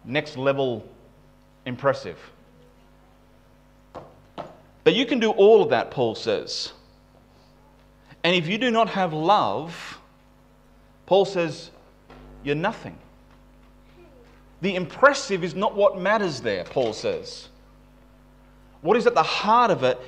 [0.05, 0.87] next level
[1.65, 2.17] impressive.
[4.83, 6.73] But you can do all of that, Paul says.
[8.23, 9.99] And if you do not have love,
[11.05, 11.71] Paul says,
[12.43, 12.97] you're nothing.
[14.61, 17.49] The impressive is not what matters there, Paul says.
[18.81, 19.99] What is at the heart of it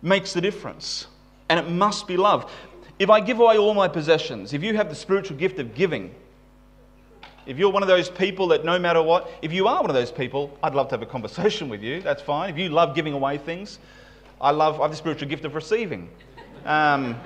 [0.00, 1.06] makes the difference.
[1.48, 2.50] And it must be love.
[2.98, 6.14] If I give away all my possessions, if you have the spiritual gift of giving,
[7.46, 9.94] if you're one of those people that no matter what, if you are one of
[9.94, 12.00] those people, I'd love to have a conversation with you.
[12.00, 12.50] That's fine.
[12.50, 13.78] If you love giving away things,
[14.40, 16.08] I love, I have the spiritual gift of receiving.
[16.64, 17.16] Um,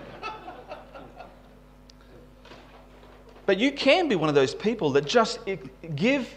[3.44, 5.38] but you can be one of those people that just
[5.94, 6.28] give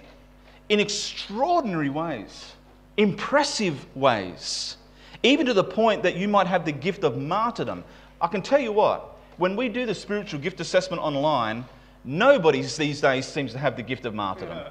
[0.67, 2.53] in extraordinary ways,
[2.97, 4.77] impressive ways,
[5.23, 7.83] even to the point that you might have the gift of martyrdom.
[8.21, 11.65] I can tell you what, when we do the spiritual gift assessment online,
[12.03, 14.65] Nobody these days seems to have the gift of martyrdom.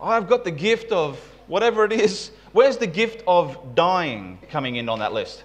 [0.00, 2.30] I've got the gift of whatever it is.
[2.52, 5.44] Where's the gift of dying coming in on that list?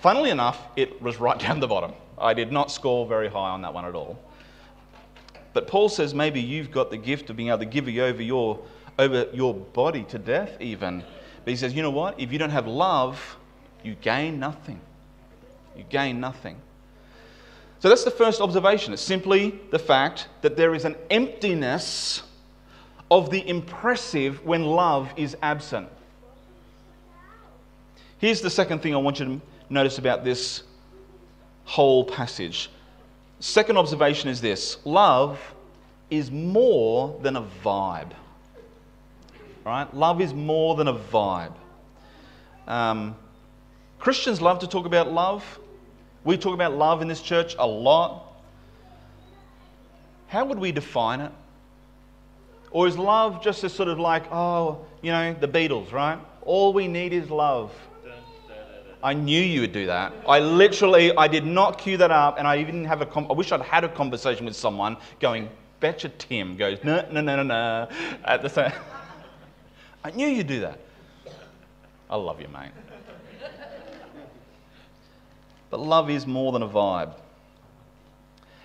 [0.00, 1.92] Funnily enough, it was right down the bottom.
[2.18, 4.18] I did not score very high on that one at all.
[5.52, 8.22] But Paul says maybe you've got the gift of being able to give you over
[8.22, 8.60] your,
[8.98, 11.02] over your body to death, even.
[11.44, 12.18] But he says, you know what?
[12.20, 13.36] If you don't have love,
[13.82, 14.80] you gain nothing.
[15.76, 16.60] You gain nothing.
[17.78, 18.92] So that's the first observation.
[18.92, 22.22] It's simply the fact that there is an emptiness
[23.10, 25.88] of the impressive when love is absent.
[28.18, 30.62] Here's the second thing I want you to notice about this
[31.64, 32.70] whole passage.
[33.40, 35.38] Second observation is this love
[36.08, 38.12] is more than a vibe.
[39.64, 39.92] Right?
[39.94, 41.52] Love is more than a vibe.
[42.66, 43.16] Um,
[43.98, 45.44] Christians love to talk about love.
[46.26, 48.34] We talk about love in this church a lot.
[50.26, 51.30] How would we define it?
[52.72, 56.18] Or is love just a sort of like, oh, you know, the Beatles, right?
[56.42, 57.72] All we need is love.
[59.04, 60.12] I knew you would do that.
[60.26, 63.06] I literally, I did not cue that up, and I even have a.
[63.06, 67.20] Com- I wish I'd had a conversation with someone going, "Betcha Tim goes no no
[67.20, 67.88] no no no,"
[68.24, 68.72] at the same.
[70.04, 70.80] I knew you'd do that.
[72.10, 72.72] I love you, mate.
[75.76, 77.12] But love is more than a vibe.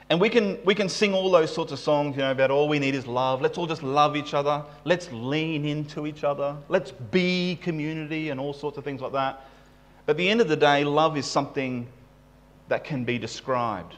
[0.09, 2.69] And we can, we can sing all those sorts of songs, you know, about all
[2.69, 3.41] we need is love.
[3.41, 4.63] Let's all just love each other.
[4.85, 6.55] Let's lean into each other.
[6.69, 9.45] Let's be community and all sorts of things like that.
[10.05, 11.85] But at the end of the day, love is something
[12.69, 13.95] that can be described.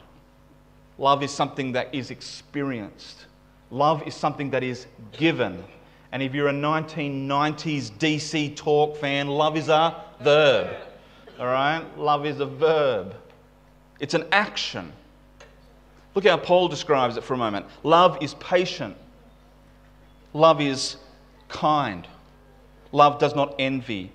[0.98, 3.26] Love is something that is experienced.
[3.70, 5.62] Love is something that is given.
[6.10, 10.93] And if you're a 1990s DC talk fan, love is a verb.
[11.38, 11.84] All right?
[11.96, 13.14] Love is a verb,
[14.00, 14.92] it's an action.
[16.14, 17.66] Look how Paul describes it for a moment.
[17.82, 18.96] Love is patient.
[20.32, 20.96] Love is
[21.48, 22.06] kind.
[22.92, 24.12] Love does not envy,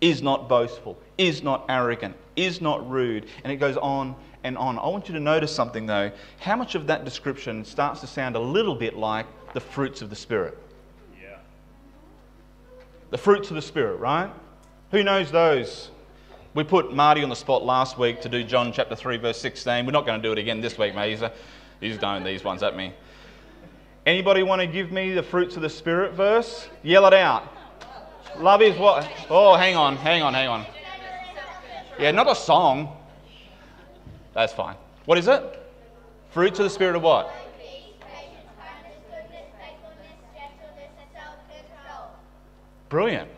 [0.00, 3.26] is not boastful, is not arrogant, is not rude.
[3.42, 4.14] And it goes on
[4.44, 4.78] and on.
[4.78, 6.12] I want you to notice something though.
[6.38, 10.10] How much of that description starts to sound a little bit like the fruits of
[10.10, 10.56] the Spirit?
[11.20, 11.38] Yeah.
[13.10, 14.30] The fruits of the Spirit, right?
[14.92, 15.90] Who knows those?
[16.54, 19.84] We put Marty on the spot last week to do John chapter 3, verse 16.
[19.84, 21.10] We're not going to do it again this week, mate.
[21.10, 21.32] He's, a,
[21.80, 22.94] he's throwing these ones at me.
[24.06, 26.68] Anybody want to give me the fruits of the Spirit verse?
[26.84, 27.52] Yell it out.
[28.38, 29.10] Love is what?
[29.28, 30.64] Oh, hang on, hang on, hang on.
[31.98, 32.96] Yeah, not a song.
[34.32, 34.76] That's fine.
[35.06, 35.60] What is it?
[36.30, 37.32] Fruits of the Spirit of what?
[42.88, 43.28] Brilliant.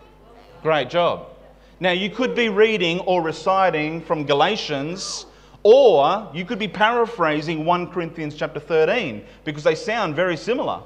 [0.62, 1.28] Great job.
[1.78, 5.26] Now, you could be reading or reciting from Galatians,
[5.62, 10.80] or you could be paraphrasing 1 Corinthians chapter 13, because they sound very similar.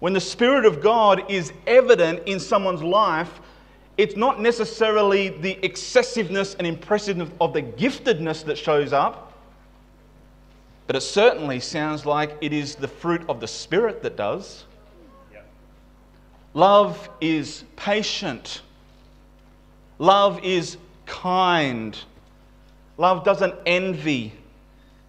[0.00, 3.40] When the Spirit of God is evident in someone's life,
[3.96, 9.32] it's not necessarily the excessiveness and impressiveness of the giftedness that shows up.
[10.86, 14.64] But it certainly sounds like it is the fruit of the Spirit that does.
[16.54, 18.62] Love is patient.
[19.98, 21.98] Love is kind.
[22.96, 24.32] Love doesn't envy.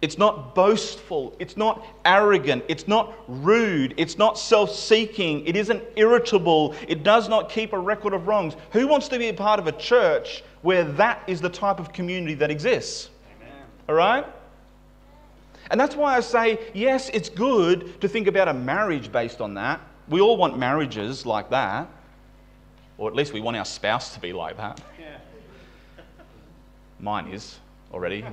[0.02, 1.34] It's not boastful.
[1.38, 2.64] It's not arrogant.
[2.68, 3.92] It's not rude.
[3.98, 5.46] It's not self seeking.
[5.46, 6.74] It isn't irritable.
[6.88, 8.54] It does not keep a record of wrongs.
[8.72, 11.92] Who wants to be a part of a church where that is the type of
[11.92, 13.10] community that exists?
[13.36, 13.52] Amen.
[13.88, 14.26] All right?
[15.70, 19.54] And that's why I say, yes, it's good to think about a marriage based on
[19.54, 19.80] that.
[20.10, 21.88] We all want marriages like that,
[22.98, 24.80] or at least we want our spouse to be like that.
[24.98, 25.18] Yeah.
[26.98, 27.60] Mine is
[27.94, 28.24] already.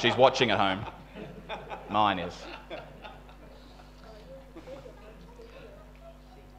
[0.00, 0.84] She's watching at home.
[1.88, 2.34] Mine is.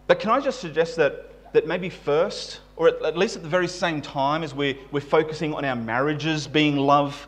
[0.08, 3.50] But can I just suggest that, that maybe first, or at, at least at the
[3.50, 7.28] very same time as we're, we're focusing on our marriages being love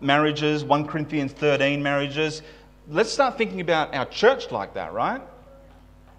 [0.00, 2.42] marriages, 1 Corinthians 13 marriages,
[2.88, 5.20] let's start thinking about our church like that, right?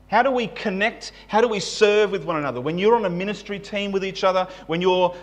[0.07, 1.13] How do we connect?
[1.27, 2.61] How do we serve with one another?
[2.61, 5.15] When you're on a ministry team with each other, when you're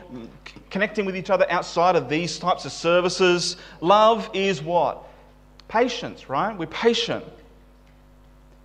[0.70, 5.04] connecting with each other outside of these types of services, love is what?
[5.68, 6.56] Patience, right?
[6.56, 7.24] We're patient.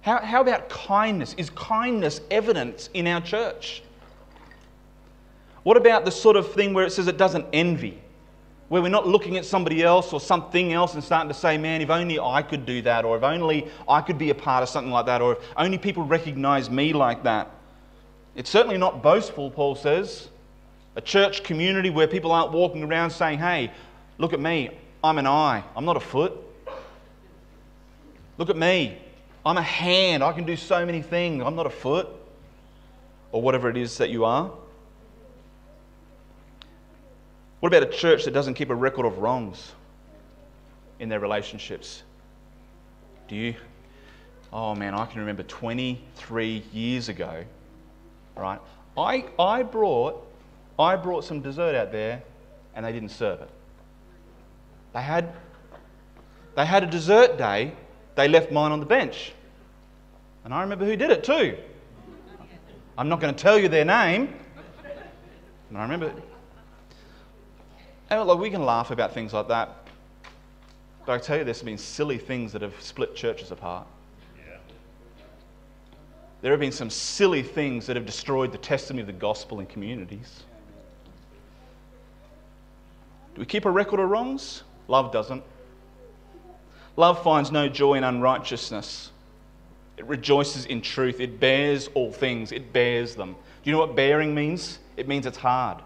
[0.02, 1.36] How, how about kindness?
[1.38, 3.84] Is kindness evidence in our church?
[5.64, 8.02] What about the sort of thing where it says it doesn't envy?
[8.70, 11.82] Where we're not looking at somebody else or something else and starting to say, man,
[11.82, 14.70] if only I could do that, or if only I could be a part of
[14.70, 17.50] something like that, or if only people recognize me like that.
[18.36, 20.28] It's certainly not boastful, Paul says.
[20.96, 23.72] A church community where people aren't walking around saying, hey,
[24.18, 24.70] look at me,
[25.04, 26.34] I'm an eye, I'm not a foot.
[28.38, 28.98] Look at me.
[29.46, 30.24] I'm a hand.
[30.24, 31.44] I can do so many things.
[31.44, 32.08] I'm not a foot.
[33.32, 34.52] Or whatever it is that you are.
[37.60, 39.74] What about a church that doesn't keep a record of wrongs
[41.00, 42.04] in their relationships?
[43.28, 43.56] Do you?
[44.54, 47.44] Oh man, I can remember 23 years ago,
[48.36, 48.60] right?
[48.98, 50.26] I, I, brought,
[50.80, 52.24] I brought some dessert out there
[52.76, 53.50] and they didn't serve it.
[54.94, 55.34] They had,
[56.56, 57.74] they had a dessert day
[58.16, 59.34] they left mine on the bench.
[60.44, 61.58] And I remember who did it too.
[62.98, 64.34] I'm not going to tell you their name.
[65.70, 66.12] And I remember.
[68.10, 69.70] And look, we can laugh about things like that.
[71.06, 73.88] But I tell you, there's been silly things that have split churches apart.
[76.42, 79.66] There have been some silly things that have destroyed the testimony of the gospel in
[79.66, 80.44] communities.
[83.34, 84.64] Do we keep a record of wrongs?
[84.88, 85.44] Love doesn't.
[86.96, 89.12] Love finds no joy in unrighteousness.
[89.98, 91.20] It rejoices in truth.
[91.20, 92.52] It bears all things.
[92.52, 93.34] It bears them.
[93.34, 94.80] Do you know what bearing means?
[94.96, 95.80] It means it's hard.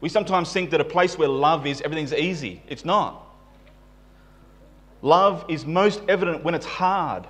[0.00, 2.62] We sometimes think that a place where love is, everything's easy.
[2.68, 3.24] It's not.
[5.02, 7.26] Love is most evident when it's hard.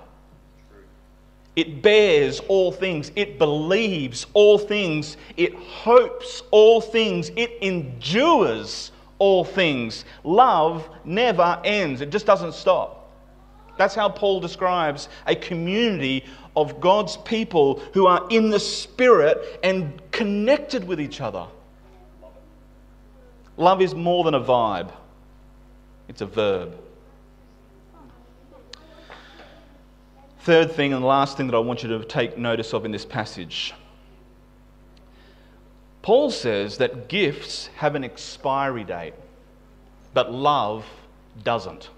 [1.55, 3.11] It bears all things.
[3.15, 5.17] It believes all things.
[5.35, 7.31] It hopes all things.
[7.35, 10.05] It endures all things.
[10.23, 13.11] Love never ends, it just doesn't stop.
[13.77, 20.01] That's how Paul describes a community of God's people who are in the Spirit and
[20.11, 21.45] connected with each other.
[23.59, 24.89] Love is more than a vibe,
[26.07, 26.79] it's a verb.
[30.39, 32.91] Third thing and the last thing that I want you to take notice of in
[32.91, 33.73] this passage
[36.01, 39.13] Paul says that gifts have an expiry date,
[40.13, 40.85] but love
[41.43, 41.89] doesn't.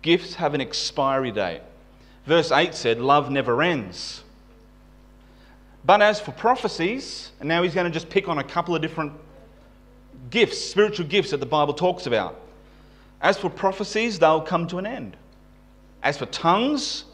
[0.00, 1.60] Gifts have an expiry date.
[2.24, 4.24] Verse 8 said, Love never ends.
[5.84, 8.80] But as for prophecies, and now he's going to just pick on a couple of
[8.80, 9.12] different
[10.30, 12.40] gifts, spiritual gifts that the Bible talks about.
[13.20, 15.16] As for prophecies, they'll come to an end.
[16.02, 17.04] As for tongues,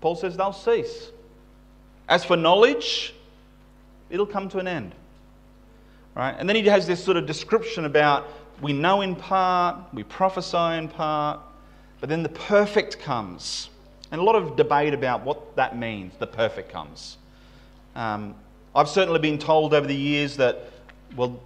[0.00, 1.10] Paul says they'll cease.
[2.08, 3.14] As for knowledge,
[4.10, 4.92] It'll come to an end.
[6.14, 6.34] Right?
[6.38, 8.26] And then he has this sort of description about
[8.62, 11.40] we know in part, we prophesy in part,
[12.00, 13.68] but then the perfect comes.
[14.10, 17.18] And a lot of debate about what that means, the perfect comes.
[17.94, 18.34] Um,
[18.74, 20.70] I've certainly been told over the years that,
[21.16, 21.38] well,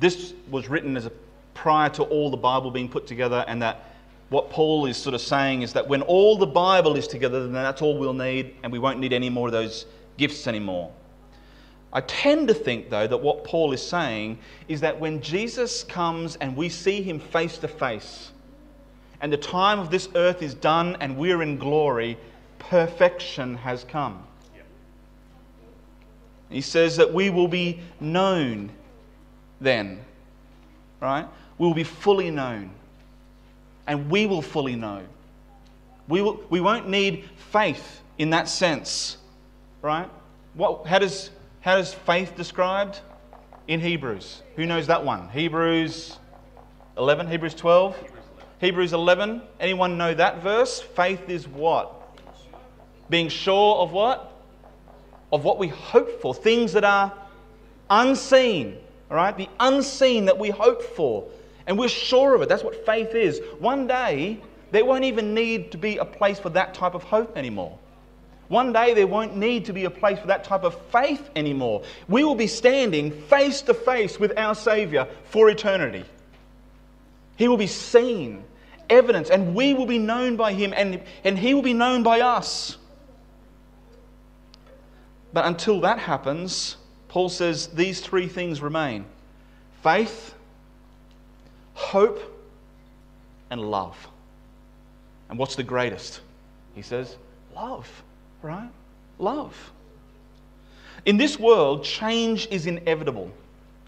[0.00, 1.12] this was written as a,
[1.54, 3.94] prior to all the Bible being put together, and that
[4.28, 7.52] what Paul is sort of saying is that when all the Bible is together, then
[7.52, 9.86] that's all we'll need, and we won't need any more of those
[10.16, 10.92] gifts anymore.
[11.92, 14.38] I tend to think, though, that what Paul is saying
[14.68, 18.32] is that when Jesus comes and we see him face to face,
[19.20, 22.18] and the time of this earth is done and we're in glory,
[22.58, 24.22] perfection has come.
[26.50, 28.70] He says that we will be known
[29.60, 30.04] then,
[31.00, 31.26] right?
[31.58, 32.70] We will be fully known.
[33.88, 35.02] and we will fully know.
[36.08, 39.16] We, will, we won't need faith in that sense,
[39.82, 40.08] right?
[40.54, 41.30] What, how, does,
[41.60, 43.00] how does faith described
[43.66, 44.42] in Hebrews?
[44.56, 45.30] Who knows that one?
[45.30, 46.18] Hebrews
[46.98, 47.96] 11, Hebrews 12,
[48.60, 49.40] Hebrews 11.
[49.58, 50.80] Anyone know that verse?
[50.80, 51.94] Faith is what?
[53.08, 54.32] Being sure of what?
[55.32, 57.12] Of what we hope for, things that are
[57.88, 58.76] unseen,
[59.10, 59.36] all right?
[59.36, 61.28] The unseen that we hope for.
[61.66, 62.48] And we're sure of it.
[62.48, 63.40] That's what faith is.
[63.58, 64.40] One day,
[64.70, 67.78] there won't even need to be a place for that type of hope anymore.
[68.48, 71.82] One day there won't need to be a place for that type of faith anymore.
[72.08, 76.04] We will be standing face to face with our Savior for eternity.
[77.36, 78.42] He will be seen,
[78.88, 82.20] evidence, and we will be known by Him, and, and He will be known by
[82.20, 82.78] us.
[85.34, 86.77] But until that happens,
[87.08, 89.04] Paul says these three things remain
[89.82, 90.34] faith,
[91.74, 92.20] hope,
[93.50, 93.96] and love.
[95.28, 96.20] And what's the greatest?
[96.74, 97.16] He says,
[97.54, 97.88] love,
[98.42, 98.70] right?
[99.18, 99.72] Love.
[101.04, 103.30] In this world, change is inevitable.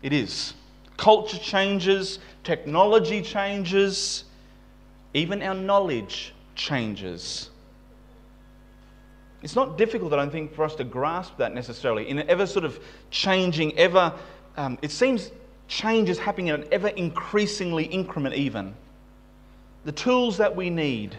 [0.03, 0.55] It is.
[0.97, 4.25] Culture changes, technology changes,
[5.15, 7.51] even our knowledge changes.
[9.43, 12.09] It's not difficult, I don't think, for us to grasp that necessarily.
[12.09, 12.79] In an ever sort of
[13.11, 14.13] changing, ever,
[14.57, 15.31] um, it seems
[15.67, 18.75] change is happening in an ever increasingly increment, even.
[19.85, 21.17] The tools that we need,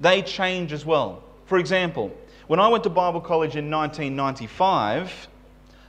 [0.00, 1.24] they change as well.
[1.46, 5.28] For example, when I went to Bible college in 1995,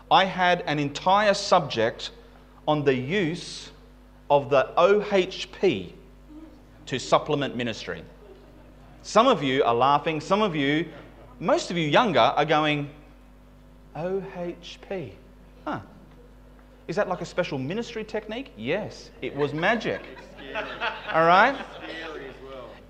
[0.10, 2.12] I had an entire subject
[2.68, 3.70] on the use
[4.30, 5.92] of the OHP
[6.88, 8.04] to supplement ministry.
[9.04, 10.88] Some of you are laughing, some of you
[11.42, 12.88] most of you younger are going,
[13.96, 15.12] OHP.
[15.66, 15.80] Huh.
[16.88, 18.52] Is that like a special ministry technique?
[18.56, 20.02] Yes, it was magic.
[21.14, 21.58] All right?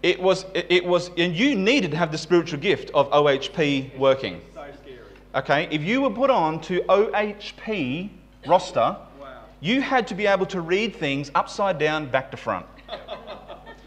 [0.03, 4.41] It was, it was, and you needed to have the spiritual gift of OHP working.
[5.33, 8.09] Okay, if you were put on to OHP
[8.47, 8.97] roster,
[9.61, 12.65] you had to be able to read things upside down, back to front.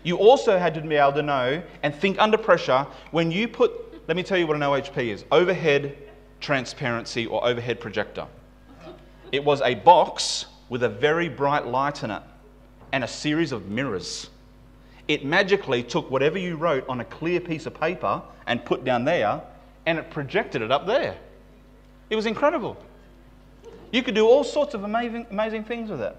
[0.04, 3.83] You also had to be able to know and think under pressure when you put
[4.06, 5.96] let me tell you what an OHP is overhead
[6.40, 8.26] transparency or overhead projector.
[9.32, 12.22] It was a box with a very bright light in it
[12.92, 14.28] and a series of mirrors.
[15.08, 19.04] It magically took whatever you wrote on a clear piece of paper and put down
[19.04, 19.42] there,
[19.86, 21.16] and it projected it up there.
[22.10, 22.76] It was incredible.
[23.90, 26.16] You could do all sorts of amazing, amazing things with it.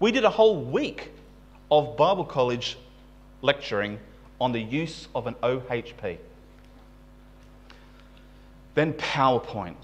[0.00, 1.10] We did a whole week
[1.70, 2.76] of Bible college
[3.42, 3.98] lecturing
[4.40, 6.18] on the use of an OHP.
[8.78, 9.74] Then PowerPoint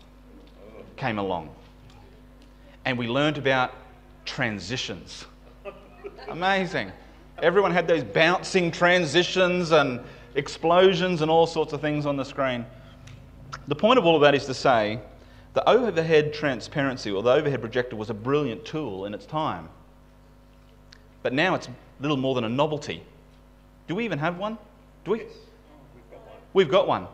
[0.95, 1.51] came along.
[2.84, 3.72] And we learned about
[4.24, 5.26] transitions.
[6.28, 6.92] Amazing.
[7.42, 9.99] Everyone had those bouncing transitions and
[10.36, 12.64] explosions and all sorts of things on the screen.
[13.66, 15.01] The point of all of that is to say
[15.55, 19.68] the overhead transparency or the overhead projector was a brilliant tool in its time.
[21.24, 21.68] But now it's
[21.99, 23.03] little more than a novelty.
[23.88, 24.57] Do we even have one?
[25.05, 25.26] Do we?
[26.53, 27.09] We've got one.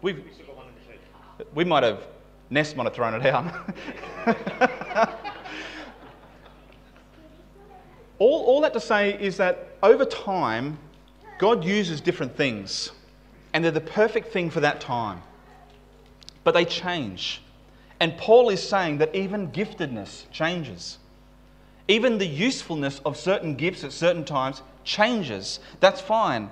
[0.00, 0.24] We've,
[1.54, 2.06] we might have,
[2.50, 3.52] Nest might have thrown it out.
[8.18, 10.78] all, all that to say is that over time,
[11.38, 12.92] God uses different things,
[13.52, 15.22] and they're the perfect thing for that time.
[16.44, 17.42] But they change.
[17.98, 20.98] And Paul is saying that even giftedness changes.
[21.88, 25.60] Even the usefulness of certain gifts at certain times changes.
[25.80, 26.50] That's fine.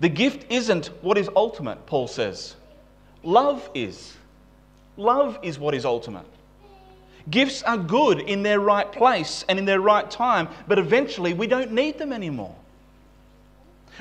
[0.00, 2.54] The gift isn't what is ultimate, Paul says.
[3.28, 4.14] Love is.
[4.96, 6.24] Love is what is ultimate.
[7.28, 11.46] Gifts are good in their right place and in their right time, but eventually we
[11.46, 12.56] don't need them anymore.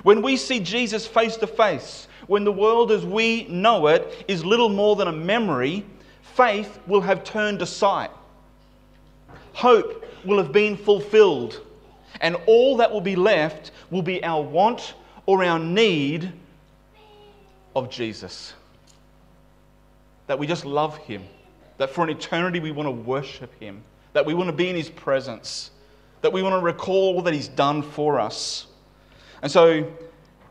[0.04, 4.46] When we see Jesus face to face, when the world as we know it is
[4.46, 5.86] little more than a memory,
[6.22, 8.12] faith will have turned to sight.
[9.52, 11.60] Hope will have been fulfilled,
[12.22, 14.94] and all that will be left will be our want
[15.26, 16.32] or our need
[17.76, 18.54] of Jesus
[20.28, 21.24] that we just love Him,
[21.78, 24.76] that for an eternity we want to worship Him, that we want to be in
[24.76, 25.72] His presence,
[26.22, 28.68] that we want to recall all that He's done for us.
[29.42, 29.92] And so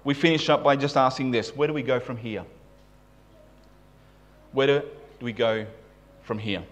[0.05, 2.45] we finish up by just asking this where do we go from here?
[4.53, 4.83] Where do,
[5.21, 5.67] we go
[6.23, 6.63] from here?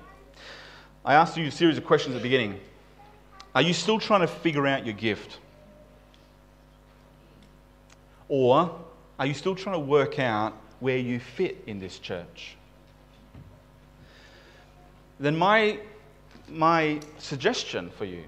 [1.05, 2.59] I asked you a series of questions at the beginning.
[3.55, 5.38] Are you still trying to figure out your gift?
[8.28, 8.80] Or
[9.18, 12.57] are you still trying to work out where you fit in this church?
[15.24, 15.78] Then my,
[16.48, 18.24] my suggestion for you,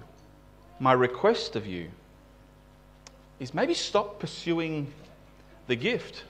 [0.80, 1.90] my request of you,
[3.38, 4.92] is maybe stop pursuing
[5.66, 6.24] the gift.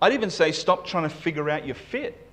[0.00, 2.26] I'd even say stop trying to figure out your fit.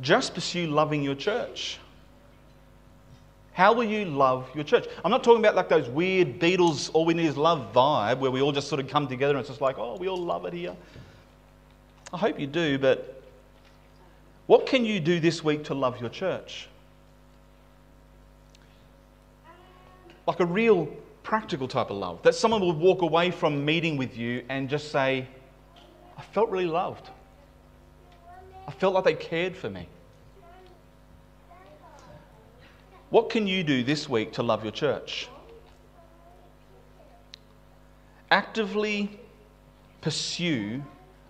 [0.00, 1.78] Just pursue loving your church.
[3.54, 4.86] How will you love your church?
[5.02, 8.30] I'm not talking about like those weird Beatles, all we need is love vibe where
[8.30, 10.44] we all just sort of come together and it's just like, oh, we all love
[10.44, 10.76] it here.
[12.12, 13.15] I hope you do, but
[14.46, 16.68] what can you do this week to love your church?
[20.26, 20.86] Like a real
[21.22, 22.22] practical type of love.
[22.22, 25.26] That someone will walk away from meeting with you and just say,
[26.16, 27.10] I felt really loved.
[28.66, 29.88] I felt like they cared for me.
[33.10, 35.28] What can you do this week to love your church?
[38.30, 39.20] Actively
[40.00, 40.82] pursue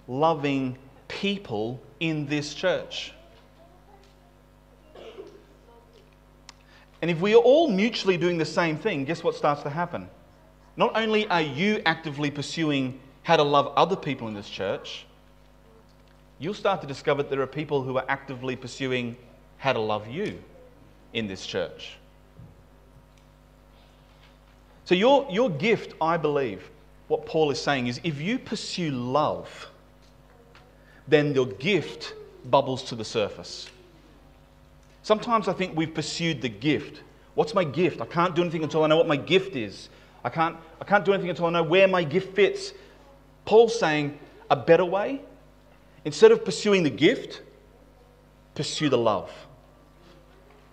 [0.09, 0.79] loving
[1.09, 3.13] people in this church.
[7.03, 10.09] And if we are all mutually doing the same thing, guess what starts to happen?
[10.77, 15.07] Not only are you actively pursuing how to love other people in this church,
[16.39, 19.17] you'll start to discover that there are people who are actively pursuing
[19.59, 20.43] how to love you
[21.13, 21.97] in this church.
[24.85, 26.71] So, your, your gift, I believe,
[27.09, 29.69] what Paul is saying is if you pursue love,
[31.09, 33.69] then your gift bubbles to the surface.
[35.03, 37.03] Sometimes I think we've pursued the gift.
[37.35, 38.01] What's my gift?
[38.01, 39.89] I can't do anything until I know what my gift is.
[40.25, 42.73] I can't, I can't do anything until I know where my gift fits.
[43.45, 44.19] Paul's saying
[44.51, 45.21] a better way,
[46.05, 47.43] instead of pursuing the gift,
[48.55, 49.31] pursue the love.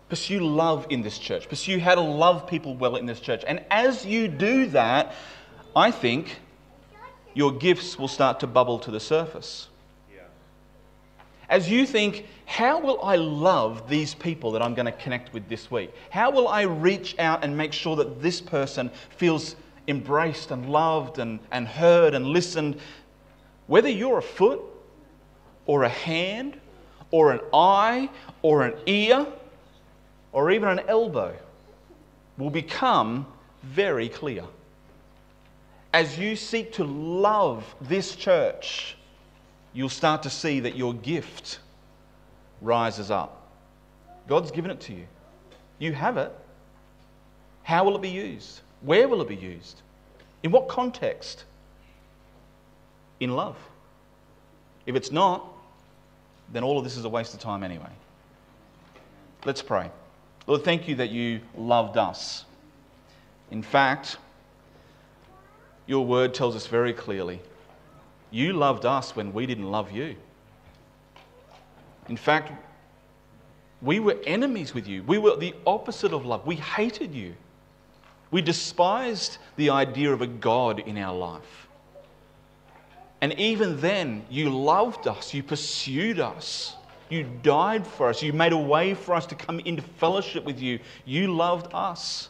[0.09, 1.47] Pursue love in this church.
[1.49, 3.43] Pursue how to love people well in this church.
[3.45, 5.13] And as you do that,
[5.75, 6.39] I think
[7.34, 9.67] your gifts will start to bubble to the surface
[11.53, 15.47] as you think, how will I love these people that I'm going to connect with
[15.47, 15.93] this week?
[16.09, 19.55] How will I reach out and make sure that this person feels
[19.87, 22.79] embraced and loved and, and heard and listened?
[23.67, 24.61] Whether you're a foot
[25.67, 26.59] or a hand
[27.11, 28.09] or an eye
[28.41, 29.27] or an ear
[30.31, 31.35] or even an elbow
[32.39, 33.27] will become
[33.61, 34.43] very clear.
[35.93, 38.97] As you seek to love this church,
[39.74, 41.59] you'll start to see that your gift
[42.61, 43.47] rises up.
[44.28, 45.05] God's given it to you.
[45.80, 46.32] You have it.
[47.63, 48.61] How will it be used?
[48.82, 49.82] Where will it be used?
[50.43, 51.45] In what context?
[53.19, 53.57] In love.
[54.86, 55.45] If it's not,
[56.51, 57.89] then all of this is a waste of time anyway.
[59.45, 59.89] Let's pray.
[60.45, 62.45] Lord, thank you that you loved us.
[63.51, 64.17] In fact,
[65.86, 67.39] your word tells us very clearly
[68.34, 70.15] you loved us when we didn't love you.
[72.09, 72.51] In fact,
[73.79, 75.03] we were enemies with you.
[75.03, 76.47] We were the opposite of love.
[76.47, 77.36] We hated you.
[78.31, 81.67] We despised the idea of a God in our life.
[83.21, 86.75] And even then, you loved us, you pursued us,
[87.09, 90.59] you died for us, you made a way for us to come into fellowship with
[90.59, 90.79] you.
[91.05, 92.29] You loved us.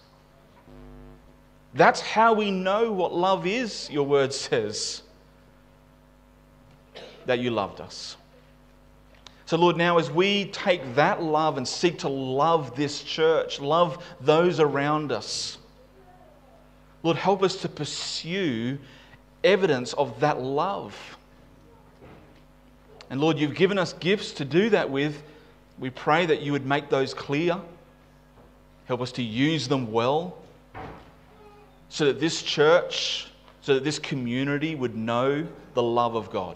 [1.74, 5.04] That's how we know what love is, your word says
[7.26, 8.18] that you loved us.
[9.46, 14.04] So, Lord, now as we take that love and seek to love this church, love
[14.22, 15.58] those around us,
[17.04, 18.80] Lord, help us to pursue
[19.44, 20.98] evidence of that love.
[23.10, 25.22] And Lord, you've given us gifts to do that with.
[25.78, 27.60] We pray that you would make those clear.
[28.86, 30.38] Help us to use them well
[31.90, 33.28] so that this church,
[33.62, 36.56] so that this community would know the love of God.